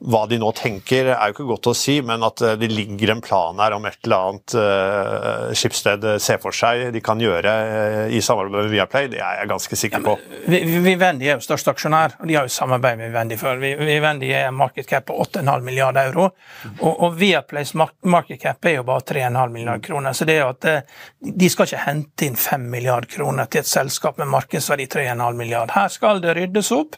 hva 0.00 0.22
de 0.28 0.38
nå 0.40 0.48
tenker, 0.56 1.10
er 1.12 1.28
jo 1.28 1.34
ikke 1.34 1.46
godt 1.50 1.68
å 1.70 1.74
si, 1.76 1.98
men 2.06 2.22
at 2.24 2.40
eh, 2.44 2.56
det 2.60 2.70
ligger 2.72 3.12
en 3.12 3.20
plan 3.24 3.58
her 3.60 3.74
om 3.76 3.84
et 3.84 3.98
eller 4.06 4.30
annet 4.30 4.54
uh, 4.56 5.50
skipssted 5.56 6.06
ser 6.22 6.38
for 6.40 6.56
seg 6.56 6.86
de 6.94 7.02
kan 7.04 7.20
gjøre 7.20 7.52
uh, 7.52 8.04
i 8.08 8.22
samarbeid 8.24 8.64
med 8.64 8.72
Viaplay, 8.72 9.10
det 9.12 9.20
er 9.20 9.42
jeg 9.42 9.50
ganske 9.50 9.78
sikker 9.82 10.04
på. 10.04 10.14
Ja, 10.48 10.60
Vivendi 10.86 11.28
er 11.28 11.36
jo 11.36 11.44
største 11.44 11.74
aksjonær, 11.74 12.16
og 12.20 12.30
de 12.30 12.38
har 12.38 12.48
jo 12.48 12.54
samarbeid 12.54 13.00
med 13.00 13.12
Vivendi 13.12 13.38
før. 13.40 13.60
Vivendi 13.60 14.32
er 14.36 14.48
market 14.56 14.88
cap 14.88 15.08
på 15.10 15.18
8,5 15.26 15.66
milliarder 15.66 16.08
euro, 16.08 16.30
og, 16.78 16.90
og 16.90 17.20
Viaplays 17.20 17.74
market 17.76 18.40
cap 18.40 18.70
er 18.70 18.78
jo 18.78 18.86
bare 18.88 19.04
3,5 19.12 19.52
milliarder 19.52 19.84
kroner. 19.84 20.16
Så 20.16 20.28
det 20.28 20.38
er 20.38 20.46
jo 20.46 20.54
at 20.54 20.68
de 21.20 21.52
skal 21.52 21.68
ikke 21.68 21.84
hente 21.84 22.28
inn 22.30 22.40
5 22.40 22.66
milliarder 22.72 23.10
kroner 23.12 23.50
til 23.52 23.60
et 23.60 23.68
selskap 23.68 24.20
med 24.20 24.32
markedsverdi 24.32 24.88
3,5 24.96 25.36
milliarder. 25.36 25.76
Her 25.76 25.92
skal 25.92 26.24
det 26.24 26.36
ryddes 26.38 26.72
opp, 26.76 26.96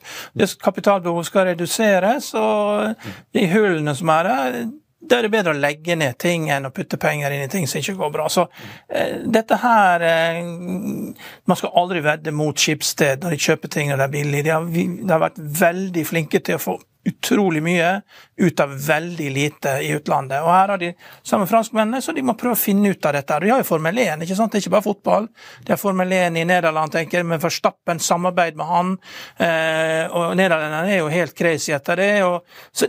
kapitalbehovet 0.63 1.27
skal 1.27 1.51
reduseres. 1.51 2.33
og 2.39 2.92
de 3.35 3.49
hullene 3.53 3.95
som 3.99 4.13
er 4.15 4.29
der, 4.29 4.63
da 5.03 5.19
er 5.19 5.27
det 5.27 5.33
bedre 5.33 5.51
å 5.51 5.59
legge 5.59 5.97
ned 5.99 6.15
ting 6.23 6.47
enn 6.55 6.69
å 6.69 6.73
putte 6.75 6.99
penger 7.01 7.35
inn 7.35 7.43
i 7.43 7.51
ting 7.51 7.67
som 7.67 7.81
ikke 7.81 7.97
går 7.99 8.13
bra. 8.15 8.29
Så 8.31 8.45
eh, 8.87 9.19
dette 9.27 9.59
her 9.59 10.05
eh, 10.07 10.39
Man 10.43 11.59
skal 11.59 11.75
aldri 11.81 12.05
vedde 12.05 12.35
mot 12.35 12.59
Skipsted 12.59 13.25
når 13.25 13.35
de 13.35 13.43
kjøper 13.43 13.73
ting 13.73 13.91
når 13.91 13.99
det 13.99 14.07
er 14.07 14.15
billig. 14.15 14.45
De 14.47 14.55
har, 14.55 14.69
de 14.71 15.11
har 15.11 15.25
vært 15.25 15.43
veldig 15.63 16.07
flinke 16.07 16.43
til 16.47 16.59
å 16.59 16.63
få 16.63 16.77
utrolig 17.05 17.63
mye 17.63 18.01
ut 18.37 18.61
av 18.61 18.87
veldig 18.87 19.31
lite 19.31 19.69
i 19.83 19.91
utlandet. 19.95 20.43
Og 20.43 20.51
her 20.51 20.73
har 20.73 20.79
de 20.81 20.93
samme 21.23 21.47
franskmennene, 21.51 22.03
så 22.03 22.15
de 22.15 22.23
må 22.27 22.35
prøve 22.39 22.57
å 22.57 22.59
finne 22.59 22.93
ut 22.95 23.07
av 23.07 23.17
dette. 23.17 23.39
De 23.43 23.51
har 23.51 23.63
jo 23.63 23.67
Formel 23.67 23.99
1, 23.99 24.23
ikke 24.25 24.37
sant? 24.39 24.53
det 24.53 24.61
er 24.61 24.65
ikke 24.65 24.75
bare 24.77 24.87
fotball. 24.87 25.29
De 25.67 25.75
har 25.75 25.81
Formel 25.81 26.15
1 26.15 26.39
i 26.41 26.45
Nederland, 26.49 26.95
tenker 26.95 27.21
jeg, 27.21 27.29
med 27.29 27.43
Verstappen, 27.43 28.01
samarbeid 28.03 28.59
med 28.59 28.71
han. 28.71 28.95
Eh, 29.37 30.05
og 30.11 30.37
Nederlenderne 30.39 30.95
er 30.95 31.03
jo 31.03 31.11
helt 31.13 31.37
crazy 31.39 31.75
etter 31.75 31.99
det. 31.99 32.11
Og, 32.27 32.47
så 32.73 32.89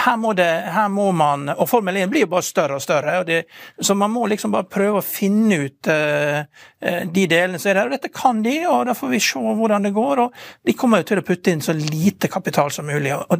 her 0.00 0.18
må, 0.20 0.34
det, 0.38 0.48
her 0.70 0.88
må 0.92 1.10
man 1.16 1.48
Og 1.56 1.66
Formel 1.68 1.96
1 2.00 2.10
blir 2.10 2.24
jo 2.24 2.30
bare 2.32 2.46
større 2.46 2.78
og 2.78 2.84
større, 2.84 3.18
og 3.20 3.26
det, 3.28 3.42
så 3.80 3.96
man 3.98 4.12
må 4.14 4.26
liksom 4.30 4.54
bare 4.54 4.70
prøve 4.70 5.02
å 5.02 5.06
finne 5.06 5.62
ut 5.66 5.90
eh, 5.90 6.42
eh 6.80 7.02
de 7.10 7.26
delene 7.26 7.58
som 7.58 7.70
er 7.72 7.80
der. 7.80 7.90
Og 7.90 7.96
dette 7.96 8.12
kan 8.14 8.42
de, 8.44 8.54
og 8.70 8.86
da 8.86 8.94
får 8.96 9.10
vi 9.10 9.22
se 9.24 9.40
hvordan 9.40 9.86
det 9.86 9.94
går. 9.96 10.24
Og 10.24 10.42
de 10.66 10.74
kommer 10.78 11.02
jo 11.02 11.10
til 11.10 11.20
å 11.20 11.26
putte 11.26 11.52
inn 11.52 11.62
så 11.64 11.74
lite 11.76 12.30
kapital 12.30 12.70
som 12.72 12.86
mulig. 12.86 13.14
og 13.14 13.39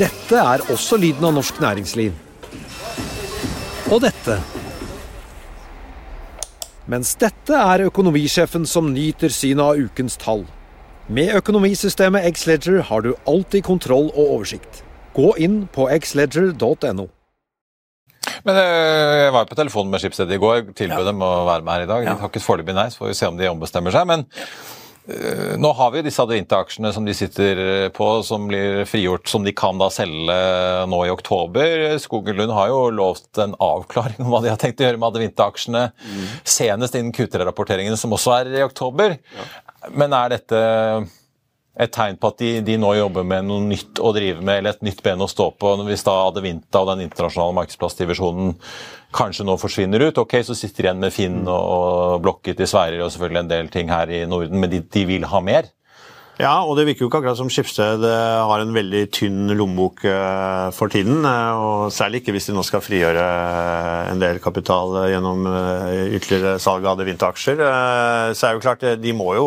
Dette 0.00 0.40
er 0.40 0.64
også 0.72 0.96
lyden 0.96 1.26
av 1.28 1.34
norsk 1.36 1.60
næringsliv. 1.60 2.16
Og 3.90 4.00
dette 4.00 4.38
mens 6.90 7.12
dette 7.20 7.54
er 7.54 7.84
økonomisjefen 7.86 8.64
som 8.66 8.88
nyter 8.90 9.30
synet 9.30 9.62
av 9.62 9.78
ukens 9.78 10.16
tall. 10.18 10.42
Med 11.06 11.36
økonomisystemet 11.38 12.26
Xledger 12.34 12.80
har 12.88 13.04
du 13.04 13.12
alltid 13.30 13.62
kontroll 13.66 14.08
og 14.10 14.34
oversikt. 14.38 14.82
Gå 15.14 15.34
inn 15.42 15.64
på 15.70 15.86
xledger.no. 15.86 17.06
Men 18.46 18.58
eh, 18.58 19.20
Jeg 19.26 19.36
var 19.36 19.46
på 19.46 19.58
telefonen 19.58 19.92
med 19.92 20.02
Skipsstedet 20.02 20.34
i 20.34 20.42
går, 20.42 20.72
tilbød 20.74 21.04
ja. 21.04 21.08
dem 21.12 21.22
å 21.22 21.30
være 21.46 21.66
med 21.66 21.76
her 21.76 21.86
i 21.86 21.90
dag. 21.92 22.08
De 22.08 22.18
har 22.24 22.32
ikke 22.32 22.42
foreløpig 22.42 22.74
nei, 22.74 22.88
så 22.90 23.04
får 23.04 23.12
vi 23.12 23.18
se 23.20 23.30
om 23.30 23.38
de 23.38 23.50
ombestemmer 23.52 23.94
seg. 23.94 24.08
men 24.10 24.26
nå 25.58 25.70
har 25.72 25.90
vi 25.90 26.02
disse 26.04 26.22
Advinta-aksjene 26.22 26.92
som 26.94 27.06
de 27.08 27.14
sitter 27.16 27.60
eh, 27.64 27.86
på, 27.94 28.08
som 28.26 28.46
blir 28.50 28.84
frigjort, 28.88 29.28
som 29.28 29.46
de 29.46 29.54
kan 29.56 29.80
da 29.80 29.88
selge 29.92 30.36
nå 30.90 31.00
i 31.06 31.12
oktober. 31.12 31.86
Skogen 32.02 32.38
Lund 32.38 32.54
har 32.54 32.70
jo 32.70 32.82
lovt 32.94 33.40
en 33.42 33.56
avklaring 33.58 34.20
om 34.22 34.30
hva 34.34 34.42
de 34.44 34.52
har 34.52 34.60
tenkt 34.60 34.82
å 34.82 34.86
gjøre 34.86 35.00
med 35.00 35.08
Advinta-aksjene 35.10 35.86
mm. 35.96 36.26
senest 36.44 36.98
innen 36.98 37.14
Q3-rapporteringene, 37.16 37.98
som 37.98 38.14
også 38.14 38.36
er 38.38 38.52
i 38.60 38.66
oktober. 38.66 39.16
Ja. 39.36 39.48
Men 39.96 40.14
er 40.14 40.36
dette 40.36 40.60
et 41.80 41.92
tegn 41.94 42.18
på 42.20 42.30
at 42.30 42.40
de, 42.42 42.50
de, 42.64 42.76
nå 42.80 42.92
jobber 42.98 43.24
med 43.26 43.46
noe 43.48 43.64
nytt 43.64 44.00
å 44.02 44.12
drive 44.16 44.42
med, 44.44 44.60
eller 44.60 44.76
et 44.76 44.84
nytt 44.84 45.02
ben 45.04 45.24
å 45.24 45.28
stå 45.30 45.50
på. 45.56 45.72
Hvis 45.88 46.04
da 46.06 46.16
Adevinta 46.26 46.82
og 46.82 46.90
den 46.92 47.06
internasjonale 47.06 47.56
markedsplassdivisjonen 47.60 48.54
kanskje 49.16 49.46
nå 49.48 49.56
forsvinner 49.60 50.04
ut, 50.06 50.20
ok, 50.20 50.36
så 50.46 50.56
sitter 50.58 50.82
de 50.82 50.88
igjen 50.90 51.02
med 51.02 51.14
Finn 51.14 51.40
og, 51.46 51.60
og 51.60 52.24
Blokket 52.26 52.60
i 52.60 52.68
Sverige 52.70 53.04
og 53.06 53.12
selvfølgelig 53.14 53.44
en 53.44 53.52
del 53.54 53.72
ting 53.72 53.92
her 53.92 54.12
i 54.12 54.24
Norden, 54.28 54.60
men 54.60 54.72
de, 54.72 54.82
de 54.84 55.06
vil 55.08 55.26
ha 55.30 55.42
mer? 55.44 55.72
Ja, 56.40 56.62
og 56.64 56.78
det 56.78 56.86
virker 56.88 57.04
jo 57.04 57.10
ikke 57.10 57.18
akkurat 57.20 57.36
som 57.36 57.50
Skipsted 57.52 58.04
eh, 58.06 58.38
har 58.48 58.62
en 58.62 58.72
veldig 58.72 59.02
tynn 59.12 59.52
lommebok 59.52 60.06
eh, 60.08 60.68
for 60.72 60.88
tiden. 60.88 61.20
Eh, 61.28 61.60
og 61.60 61.92
Særlig 61.92 62.22
ikke 62.22 62.32
hvis 62.32 62.48
de 62.48 62.54
nå 62.56 62.64
skal 62.64 62.80
frigjøre 62.80 63.26
en 64.08 64.22
del 64.22 64.40
kapital 64.40 64.96
gjennom 65.12 65.44
ytterligere 66.16 66.56
salg 66.62 66.88
av 66.88 67.02
vinter-aksjer. 67.04 67.60
Så 68.32 68.46
er 68.46 68.54
det 68.54 68.56
jo 68.56 68.64
klart, 68.64 68.86
de 69.02 69.14
må 69.16 69.34
jo 69.36 69.46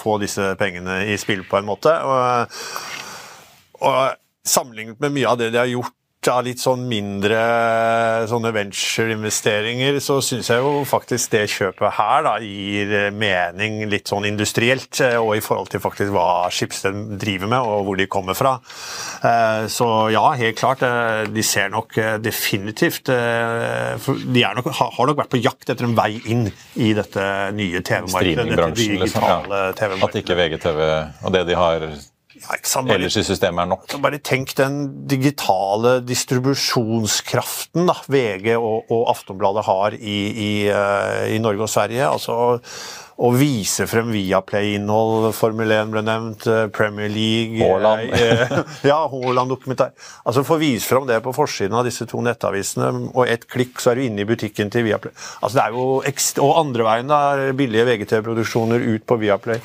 få 0.00 0.16
disse 0.22 0.54
pengene 0.60 1.02
i 1.12 1.18
spill 1.20 1.44
på 1.48 1.60
en 1.60 1.68
måte. 1.68 1.92
Og, 2.08 2.60
og 3.84 4.00
sammenlignet 4.46 5.00
med 5.02 5.18
mye 5.18 5.28
av 5.28 5.40
det 5.42 5.52
de 5.52 5.60
har 5.60 5.68
gjort 5.68 5.99
av 6.28 6.42
litt 6.44 6.60
sånn 6.60 6.82
mindre 6.84 7.38
sånne 8.28 8.50
venture-investeringer, 8.52 9.96
så 10.04 10.18
syns 10.24 10.50
jeg 10.52 10.60
jo 10.60 10.82
faktisk 10.88 11.32
det 11.32 11.46
kjøpet 11.48 11.96
her 11.96 12.26
da 12.26 12.34
gir 12.44 12.92
mening 13.16 13.86
litt 13.88 14.10
sånn 14.10 14.26
industrielt, 14.28 15.00
eh, 15.00 15.16
og 15.16 15.38
i 15.38 15.44
forhold 15.44 15.70
til 15.72 15.80
faktisk 15.80 16.12
hva 16.12 16.50
Skipsted 16.52 17.16
driver 17.20 17.48
med, 17.54 17.64
og 17.64 17.88
hvor 17.88 17.96
de 18.00 18.08
kommer 18.10 18.36
fra. 18.36 18.58
Eh, 19.24 19.64
så 19.72 19.88
ja, 20.12 20.26
helt 20.36 20.60
klart. 20.60 20.84
Eh, 20.84 21.24
de 21.32 21.46
ser 21.46 21.72
nok 21.72 21.96
definitivt 22.20 23.08
De 23.10 24.42
nok, 24.56 24.68
har 24.76 25.08
nok 25.08 25.18
vært 25.18 25.32
på 25.32 25.40
jakt 25.40 25.70
etter 25.72 25.86
en 25.86 25.96
vei 25.96 26.20
inn 26.32 26.46
i 26.76 26.92
dette 26.96 27.24
nye 27.56 27.80
TV-markedet. 27.80 28.48
Dette 28.50 28.70
digitale 28.76 29.02
liksom. 29.06 29.76
TV-markedet. 29.80 30.08
At 30.10 30.20
ikke 30.20 30.38
VGTV 30.38 30.80
og 31.24 31.34
det 31.36 31.46
de 31.48 31.58
har 31.58 31.86
ja, 32.40 32.56
bare, 32.56 32.96
ellers 32.96 33.18
i 33.20 33.24
systemet 33.26 33.64
er 33.64 33.70
nok. 33.74 33.84
Bare 34.02 34.20
tenk 34.24 34.54
den 34.58 34.80
digitale 35.10 35.98
distribusjonskraften 36.06 37.90
da, 37.90 37.98
VG 38.10 38.54
og, 38.56 38.90
og 38.90 39.04
Aftonbladet 39.12 39.66
har 39.68 39.98
i, 39.98 40.18
i, 40.30 40.50
uh, 40.72 41.28
i, 41.30 41.38
Norge 41.42 41.66
og 41.66 41.72
Sverige. 41.72 42.08
altså 42.08 42.40
å 43.20 43.28
vise 43.36 43.84
frem 43.88 44.08
Viaplay-innhold, 44.14 45.28
Formel 45.36 45.72
1 45.76 45.90
ble 45.92 46.02
nevnt, 46.06 46.46
eh, 46.48 46.68
Premier 46.72 47.10
League 47.12 47.60
Haaland. 47.60 48.14
Eh, 48.16 48.54
ja, 48.90 48.96
Haaland-dokumentar. 49.12 49.92
Altså 50.24 50.44
Få 50.46 50.56
vise 50.60 50.88
frem 50.88 51.04
det 51.08 51.20
på 51.24 51.34
forsiden 51.36 51.76
av 51.76 51.84
disse 51.84 52.08
to 52.08 52.22
nettavisene, 52.24 53.10
og 53.12 53.28
ett 53.28 53.44
klikk, 53.50 53.76
så 53.82 53.92
er 53.92 54.00
du 54.00 54.06
inne 54.06 54.24
i 54.24 54.28
butikken 54.28 54.72
til 54.72 54.86
Viaplay. 54.88 55.12
Altså 55.42 55.58
det 55.58 55.66
er 55.66 55.76
jo 55.76 56.46
Og 56.46 56.58
andre 56.62 56.86
veien, 56.86 57.12
da, 57.12 57.20
billige 57.56 57.84
VGTV-produksjoner 57.90 58.88
ut 58.94 59.04
på 59.04 59.20
Viaplay. 59.20 59.60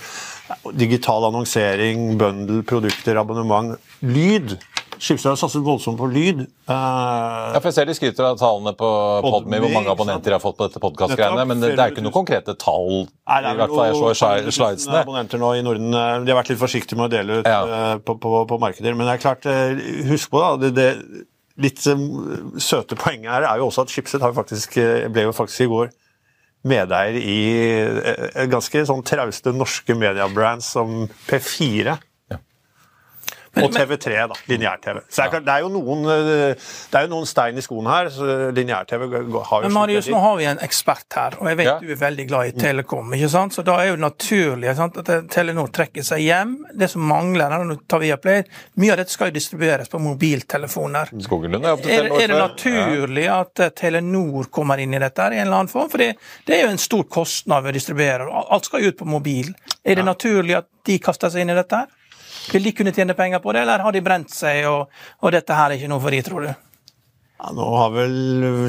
Digital 0.77 1.25
annonsering, 1.29 2.17
bundle, 2.17 2.61
produkter, 2.67 3.17
abonnement. 3.21 3.75
Lyd. 4.05 4.57
Skipsted 4.99 5.29
har 5.29 5.39
satset 5.39 5.63
voldsomt 5.65 5.97
på 5.99 6.07
lyd. 6.07 6.45
Uh, 6.69 7.51
ja, 7.51 7.59
for 7.59 7.67
Jeg 7.69 7.75
ser 7.77 7.89
de 7.89 7.95
skryter 7.97 8.27
av 8.29 8.37
tallene 8.39 8.71
på 8.77 8.89
Podme, 9.25 9.59
hvor 9.63 9.73
mange 9.73 9.91
abonnenter 9.91 10.31
de 10.31 10.37
har 10.37 10.43
fått 10.43 10.57
på 10.59 10.69
dette 10.69 10.81
podkastgreiene, 10.83 11.43
men 11.49 11.59
det, 11.63 11.73
det, 11.75 11.83
er 11.83 11.93
ikke 11.93 12.05
noen 12.05 12.15
konkrete 12.15 12.55
tall. 12.61 13.05
Nei, 13.27 13.41
er 13.41 13.49
i 13.51 13.59
hvert 13.59 13.75
fall 13.75 13.89
jeg 13.89 13.99
så 13.99 14.31
slidesene. 14.55 15.01
abonnenter 15.03 15.41
nå 15.41 15.51
i 15.59 15.65
Norden. 15.65 15.91
Eh, 15.91 16.15
de 16.23 16.31
har 16.31 16.39
vært 16.39 16.53
litt 16.53 16.61
forsiktige 16.61 16.99
med 16.99 17.09
å 17.09 17.13
dele 17.17 17.41
ut 17.41 17.49
ja. 17.49 17.59
uh, 17.67 17.91
på, 17.99 18.17
på, 18.21 18.45
på, 18.47 18.61
markeder. 18.61 18.95
Men 18.95 19.09
det 19.09 19.17
er 19.17 19.25
klart, 19.25 19.49
uh, 19.49 19.85
husk 20.11 20.31
på 20.31 20.43
da, 20.43 20.53
det, 20.63 20.71
det 20.77 21.25
litt 21.61 21.83
søte 22.59 22.97
poenget 22.99 23.31
her 23.31 23.45
er 23.47 23.61
jo 23.61 23.69
også 23.69 23.85
at 23.85 23.93
Schibsted 23.93 24.23
ble 25.15 25.27
jo 25.27 25.35
faktisk 25.35 25.63
i 25.63 25.69
går 25.71 25.93
medeier 26.65 27.19
i 27.19 27.39
eh, 28.01 28.45
ganske 28.51 28.83
sånn 28.87 29.05
trauste 29.05 29.53
norske 29.55 29.95
mediebrands 29.97 30.71
som 30.75 31.05
P4. 31.29 31.97
Og 33.63 33.71
TV3, 33.73 34.15
da. 34.31 34.37
Lineær-TV. 34.51 35.01
Så 35.07 35.21
det 35.21 35.25
er, 35.25 35.31
klart, 35.33 35.45
det, 35.47 35.55
er 35.55 35.69
noen, 35.71 36.03
eh, 36.11 36.65
det 36.91 36.99
er 36.99 37.07
jo 37.07 37.11
noen 37.13 37.29
stein 37.29 37.57
i 37.57 37.63
skoen 37.65 37.89
her. 37.89 38.09
så 38.13 38.51
Lineær-TV 38.55 39.05
har 39.07 39.23
jo 39.23 39.69
Men 39.69 39.75
Marius, 39.77 40.09
nå 40.11 40.19
har 40.21 40.35
vi 40.39 40.49
en 40.51 40.61
ekspert 40.65 41.19
her, 41.19 41.39
og 41.39 41.49
jeg 41.51 41.61
vet 41.61 41.71
Ja. 41.71 41.77
du 41.79 41.91
er 41.91 42.01
veldig 42.01 42.27
glad 42.27 42.51
i 42.51 42.55
Telekom. 42.59 43.13
ikke 43.13 43.29
sant? 43.29 43.53
Så 43.55 43.63
da 43.63 43.77
er 43.81 43.91
jo 43.91 43.95
det 43.95 44.05
naturlig 44.05 44.75
sant, 44.75 44.97
at 44.97 45.29
Telenor 45.31 45.71
trekker 45.71 46.03
seg 46.03 46.25
hjem. 46.25 46.57
Det 46.75 46.89
som 46.91 47.01
mangler, 47.01 47.49
her, 47.49 47.63
nå 47.63 47.79
tar 47.87 47.99
vi 48.03 48.13
Play, 48.15 48.45
mye 48.79 48.93
av 48.93 48.97
dette 48.97 49.11
skal 49.11 49.27
jo 49.27 49.35
distribueres 49.35 49.89
på 49.91 49.99
mobiltelefoner. 49.99 51.11
Skogelund 51.21 51.65
er 51.65 51.73
opp 51.75 51.83
Er, 51.83 52.07
Telenor 52.07 52.21
er 52.21 52.27
det 52.27 52.39
naturlig 52.39 52.85
naturlig 52.95 53.27
at 53.29 53.59
eh, 53.59 53.69
Telenor 53.69 54.49
kommer 54.51 54.77
inn 54.81 54.93
i 54.93 54.99
dette 54.99 55.21
her 55.21 55.35
i 55.35 55.39
en 55.39 55.47
eller 55.47 55.63
annen 55.63 55.71
form? 55.71 55.89
For 55.91 56.01
det, 56.01 56.15
det 56.45 56.57
er 56.57 56.65
jo 56.65 56.73
en 56.73 56.81
stor 56.81 57.03
kostnad 57.11 57.63
ved 57.63 57.73
å 57.73 57.77
distribuere. 57.79 58.29
Alt 58.29 58.69
skal 58.69 58.83
jo 58.83 58.93
ut 58.93 58.99
på 58.99 59.09
mobil. 59.09 59.53
Er 59.83 59.99
det 59.99 60.05
naturlig 60.05 60.57
at 60.57 60.69
de 60.85 60.99
kaster 60.99 61.31
seg 61.33 61.45
inn 61.45 61.53
i 61.53 61.57
dette 61.57 61.83
her? 61.83 61.91
Vil 62.51 62.69
de 62.69 62.75
kunne 62.77 62.93
tjene 62.95 63.15
penger 63.17 63.41
på 63.43 63.53
det, 63.55 63.65
eller 63.65 63.83
har 63.85 63.95
de 63.95 64.03
brent 64.05 64.31
seg, 64.33 64.63
og, 64.69 64.93
og 65.21 65.35
dette 65.35 65.57
her 65.57 65.73
er 65.73 65.79
ikke 65.79 65.91
noe 65.91 66.03
for 66.03 66.15
de, 66.15 66.21
tror 66.25 66.45
du? 66.45 66.53
Ja, 67.35 67.49
nå 67.51 67.65
har 67.75 67.89
vel 67.91 68.13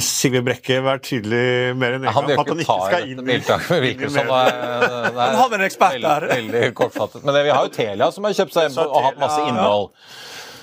Sigve 0.02 0.40
Brekke 0.44 0.80
vært 0.82 1.04
tydelig 1.06 1.74
mer 1.78 1.94
enn 1.96 2.02
en 2.02 2.10
gang 2.10 2.32
at 2.34 2.48
han 2.50 2.62
ikke 2.64 2.78
skal 2.88 3.04
inn 3.06 3.20
men 3.22 3.44
det 3.46 3.78
virker 3.84 4.10
som 4.10 4.26
det 4.26 4.38
er, 4.40 4.56
det 4.82 4.88
er 5.06 5.20
Han 5.20 5.36
har 5.38 5.52
vel 5.52 5.60
en 5.60 5.66
ekspert 5.68 5.94
veldig, 5.94 6.08
der. 6.08 6.26
veldig 6.32 6.62
kortfattet. 6.80 7.22
Men 7.22 7.38
det, 7.38 7.44
vi 7.46 7.52
har 7.54 7.68
jo 7.68 7.72
Telia 7.76 8.08
som 8.12 8.26
har 8.26 8.34
kjøpt 8.40 8.56
seg 8.56 8.72
inn 8.72 8.80
og 8.82 8.98
hatt 9.06 9.20
masse 9.22 9.44
innhold. 9.46 9.86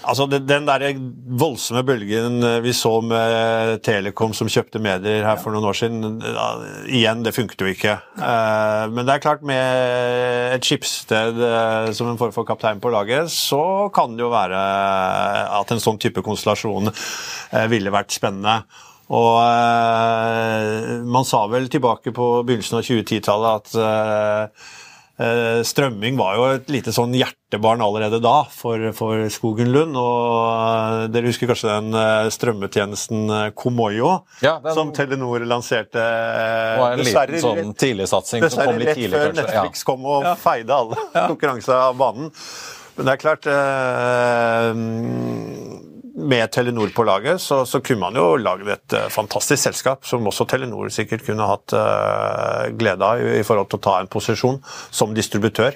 Altså, 0.03 0.25
Den, 0.27 0.65
der 0.67 0.83
voldsomme 1.39 1.83
bølgen 1.87 2.43
eh, 2.43 2.59
vi 2.63 2.73
så 2.75 2.91
med 3.05 3.79
Telekom 3.85 4.33
som 4.35 4.49
kjøpte 4.51 4.81
medier 4.83 5.23
her 5.23 5.39
for 5.39 5.55
noen 5.55 5.67
år 5.69 5.77
siden, 5.79 6.17
igjen, 6.91 7.23
det 7.23 7.35
funket 7.35 7.63
jo 7.63 7.71
ikke. 7.71 7.95
Eh, 8.17 8.83
Men 8.91 9.07
det 9.07 9.15
er 9.15 9.23
klart, 9.23 9.45
med 9.47 10.57
et 10.57 10.67
skipssted 10.67 11.39
eh, 11.39 11.91
som 11.95 12.11
en 12.11 12.19
form 12.19 12.33
for 12.35 12.47
kaptein 12.47 12.83
på 12.83 12.91
laget, 12.93 13.31
så 13.31 13.89
kan 13.95 14.17
det 14.17 14.25
jo 14.25 14.33
være 14.33 14.59
at 15.61 15.71
en 15.71 15.83
sånn 15.83 16.01
type 16.01 16.23
konstellasjon 16.25 16.91
ville 17.71 17.93
vært 17.93 18.15
spennende. 18.15 18.63
Og 19.13 19.35
man 21.05 21.27
sa 21.27 21.43
vel 21.51 21.67
tilbake 21.69 22.13
på 22.15 22.27
begynnelsen 22.47 22.79
av 22.79 22.87
2010-tallet 22.87 23.59
at 23.59 24.63
Strømming 25.63 26.17
var 26.17 26.35
jo 26.39 26.45
et 26.55 26.69
lite 26.73 26.89
sånn 26.95 27.11
hjertebarn 27.13 27.83
allerede 27.85 28.17
da 28.23 28.39
for, 28.49 28.81
for 28.97 29.27
Skogen 29.29 29.69
Lund. 29.71 29.93
Og 29.93 30.39
eh, 30.49 31.03
dere 31.13 31.29
husker 31.29 31.51
kanskje 31.51 31.69
den 31.69 31.93
eh, 31.99 32.29
strømmetjenesten 32.33 33.21
eh, 33.29 33.43
Komoyo, 33.53 34.15
Ja, 34.41 34.55
den- 34.63 34.73
som 34.73 34.89
Telenor 34.95 35.45
lanserte. 35.45 36.01
Det 36.01 36.79
var 36.81 36.97
en 36.97 37.03
liten 37.05 37.39
sånn 37.45 37.73
tidligsatsing 37.77 38.47
som 38.49 38.65
kom 38.65 38.81
litt 38.81 38.89
rett 38.89 38.97
tidlig, 39.03 39.13
før 39.19 39.29
kanskje. 39.29 39.45
Ja. 39.45 39.61
Netflix 39.61 39.85
kom 39.91 40.05
og 40.15 40.25
feide 40.41 40.73
alle 40.81 40.97
konkurranser 41.29 41.77
av 41.77 41.95
banen. 42.01 42.33
Men 42.97 43.05
det 43.07 43.13
er 43.13 43.21
klart 43.21 43.45
eh, 43.49 44.73
Med 46.13 46.51
Telenor 46.53 46.91
på 46.93 47.03
laget 47.03 47.41
så, 47.41 47.63
så 47.65 47.79
kunne 47.81 48.03
man 48.05 48.17
jo 48.17 48.35
lagd 48.37 48.67
et 48.69 48.93
eh, 48.93 49.09
fantastisk 49.09 49.63
selskap 49.63 50.05
som 50.05 50.27
også 50.29 50.45
Telenor 50.49 50.91
sikkert 50.93 51.25
kunne 51.25 51.47
hatt 51.49 51.73
uh, 51.73 52.69
glede 52.77 53.07
av 53.07 53.23
i, 53.23 53.39
i 53.39 53.47
forhold 53.47 53.71
til 53.71 53.81
å 53.81 53.85
ta 53.87 53.95
en 53.97 54.11
posisjon 54.13 54.59
som 54.93 55.15
distributør 55.17 55.73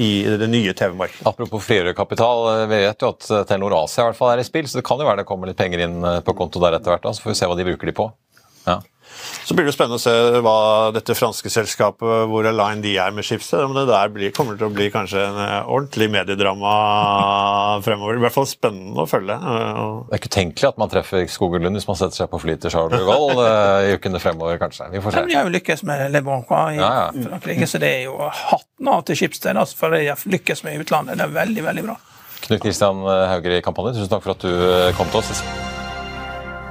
i 0.00 0.24
det 0.40 0.48
nye 0.48 0.72
TV-markedet. 0.72 1.26
Apropos 1.28 1.66
frigjøre 1.66 1.92
kapital, 1.96 2.46
eh, 2.54 2.64
vi 2.70 2.80
vet 2.86 3.04
jo 3.04 3.12
at 3.12 3.28
Telenor 3.50 3.76
Asia 3.82 4.06
i 4.06 4.08
hvert 4.08 4.20
fall 4.20 4.32
er 4.32 4.40
i 4.40 4.48
spill, 4.48 4.70
så 4.70 4.80
det 4.80 4.86
kan 4.88 5.00
jo 5.00 5.08
være 5.08 5.20
det 5.22 5.28
kommer 5.28 5.50
litt 5.50 5.60
penger 5.60 5.84
inn 5.84 6.00
på 6.24 6.36
konto 6.38 6.64
der 6.64 6.78
etter 6.78 6.96
hvert. 6.96 7.12
Så 7.12 7.26
får 7.26 7.34
vi 7.34 7.40
se 7.42 7.50
hva 7.50 7.58
de 7.58 7.68
bruker 7.68 7.92
de 7.92 7.96
på. 8.00 8.08
Ja. 8.64 8.80
Så 9.48 9.54
blir 9.56 9.64
det 9.68 9.72
spennende 9.74 9.96
å 9.96 10.02
se 10.02 10.12
hva 10.44 10.56
dette 10.92 11.14
franske 11.16 11.50
selskapet, 11.50 12.26
hvor 12.28 12.46
align 12.48 12.82
de 12.84 12.94
er 13.00 13.14
med 13.16 13.24
Schibsted. 13.24 13.62
Om 13.64 13.74
det 13.76 13.86
der 13.88 14.10
blir, 14.12 14.30
kommer 14.36 14.58
til 14.60 14.68
å 14.68 14.72
bli 14.74 14.90
kanskje 14.92 15.22
en 15.24 15.38
eh, 15.40 15.70
ordentlig 15.72 16.10
mediedrama 16.12 16.72
fremover. 17.86 18.18
I 18.18 18.22
hvert 18.26 18.34
fall 18.36 18.48
spennende 18.50 19.04
å 19.04 19.08
følge. 19.08 19.34
eh, 19.34 19.80
Det 20.10 20.16
er 20.18 20.22
ikke 20.22 20.32
utenkelig 20.34 20.68
at 20.70 20.80
man 20.82 20.92
treffer 20.92 21.24
Skogen 21.32 21.64
Lund 21.64 21.78
hvis 21.80 21.88
man 21.88 21.98
setter 22.00 22.20
seg 22.22 22.30
på 22.32 22.40
fly 22.42 22.56
til 22.60 22.74
Charles 22.74 22.94
de 22.98 23.06
Gaulle 23.08 23.46
eh, 23.48 23.88
i 23.92 23.96
ukene 23.98 24.20
fremover, 24.22 24.60
kanskje. 24.62 24.90
Vi 24.94 25.00
får 25.04 25.16
Ja, 25.16 25.22
se. 25.22 25.30
de 25.32 25.38
har 25.40 25.48
jo 25.48 25.54
lykkes 25.56 25.84
med 25.88 26.04
Le 26.14 26.22
Bon 26.26 26.44
i 26.48 26.76
Ja, 26.78 26.90
ja. 27.08 27.08
Frankrike, 27.28 27.66
så 27.68 27.80
det 27.82 27.92
er 27.96 28.04
jo 28.08 28.18
hatten 28.28 28.92
av 28.92 29.02
til 29.08 29.18
Schibsted 29.22 29.56
altså, 29.58 29.76
for 29.80 29.96
de 29.96 30.04
har 30.10 30.22
lykkes 30.28 30.62
med 30.66 30.76
i 30.78 30.84
utlandet. 30.84 31.18
Det 31.18 31.26
er 31.26 31.34
veldig, 31.40 31.64
veldig 31.70 31.86
bra. 31.88 31.96
Knut 32.44 32.62
Kristian 32.62 33.02
Hauger 33.02 33.56
i 33.58 33.64
Kampanje, 33.66 33.96
tusen 33.98 34.12
takk 34.12 34.22
for 34.28 34.36
at 34.36 34.44
du 34.46 34.52
eh, 34.52 34.92
kom 34.98 35.10
til 35.10 35.24
oss. 35.24 35.42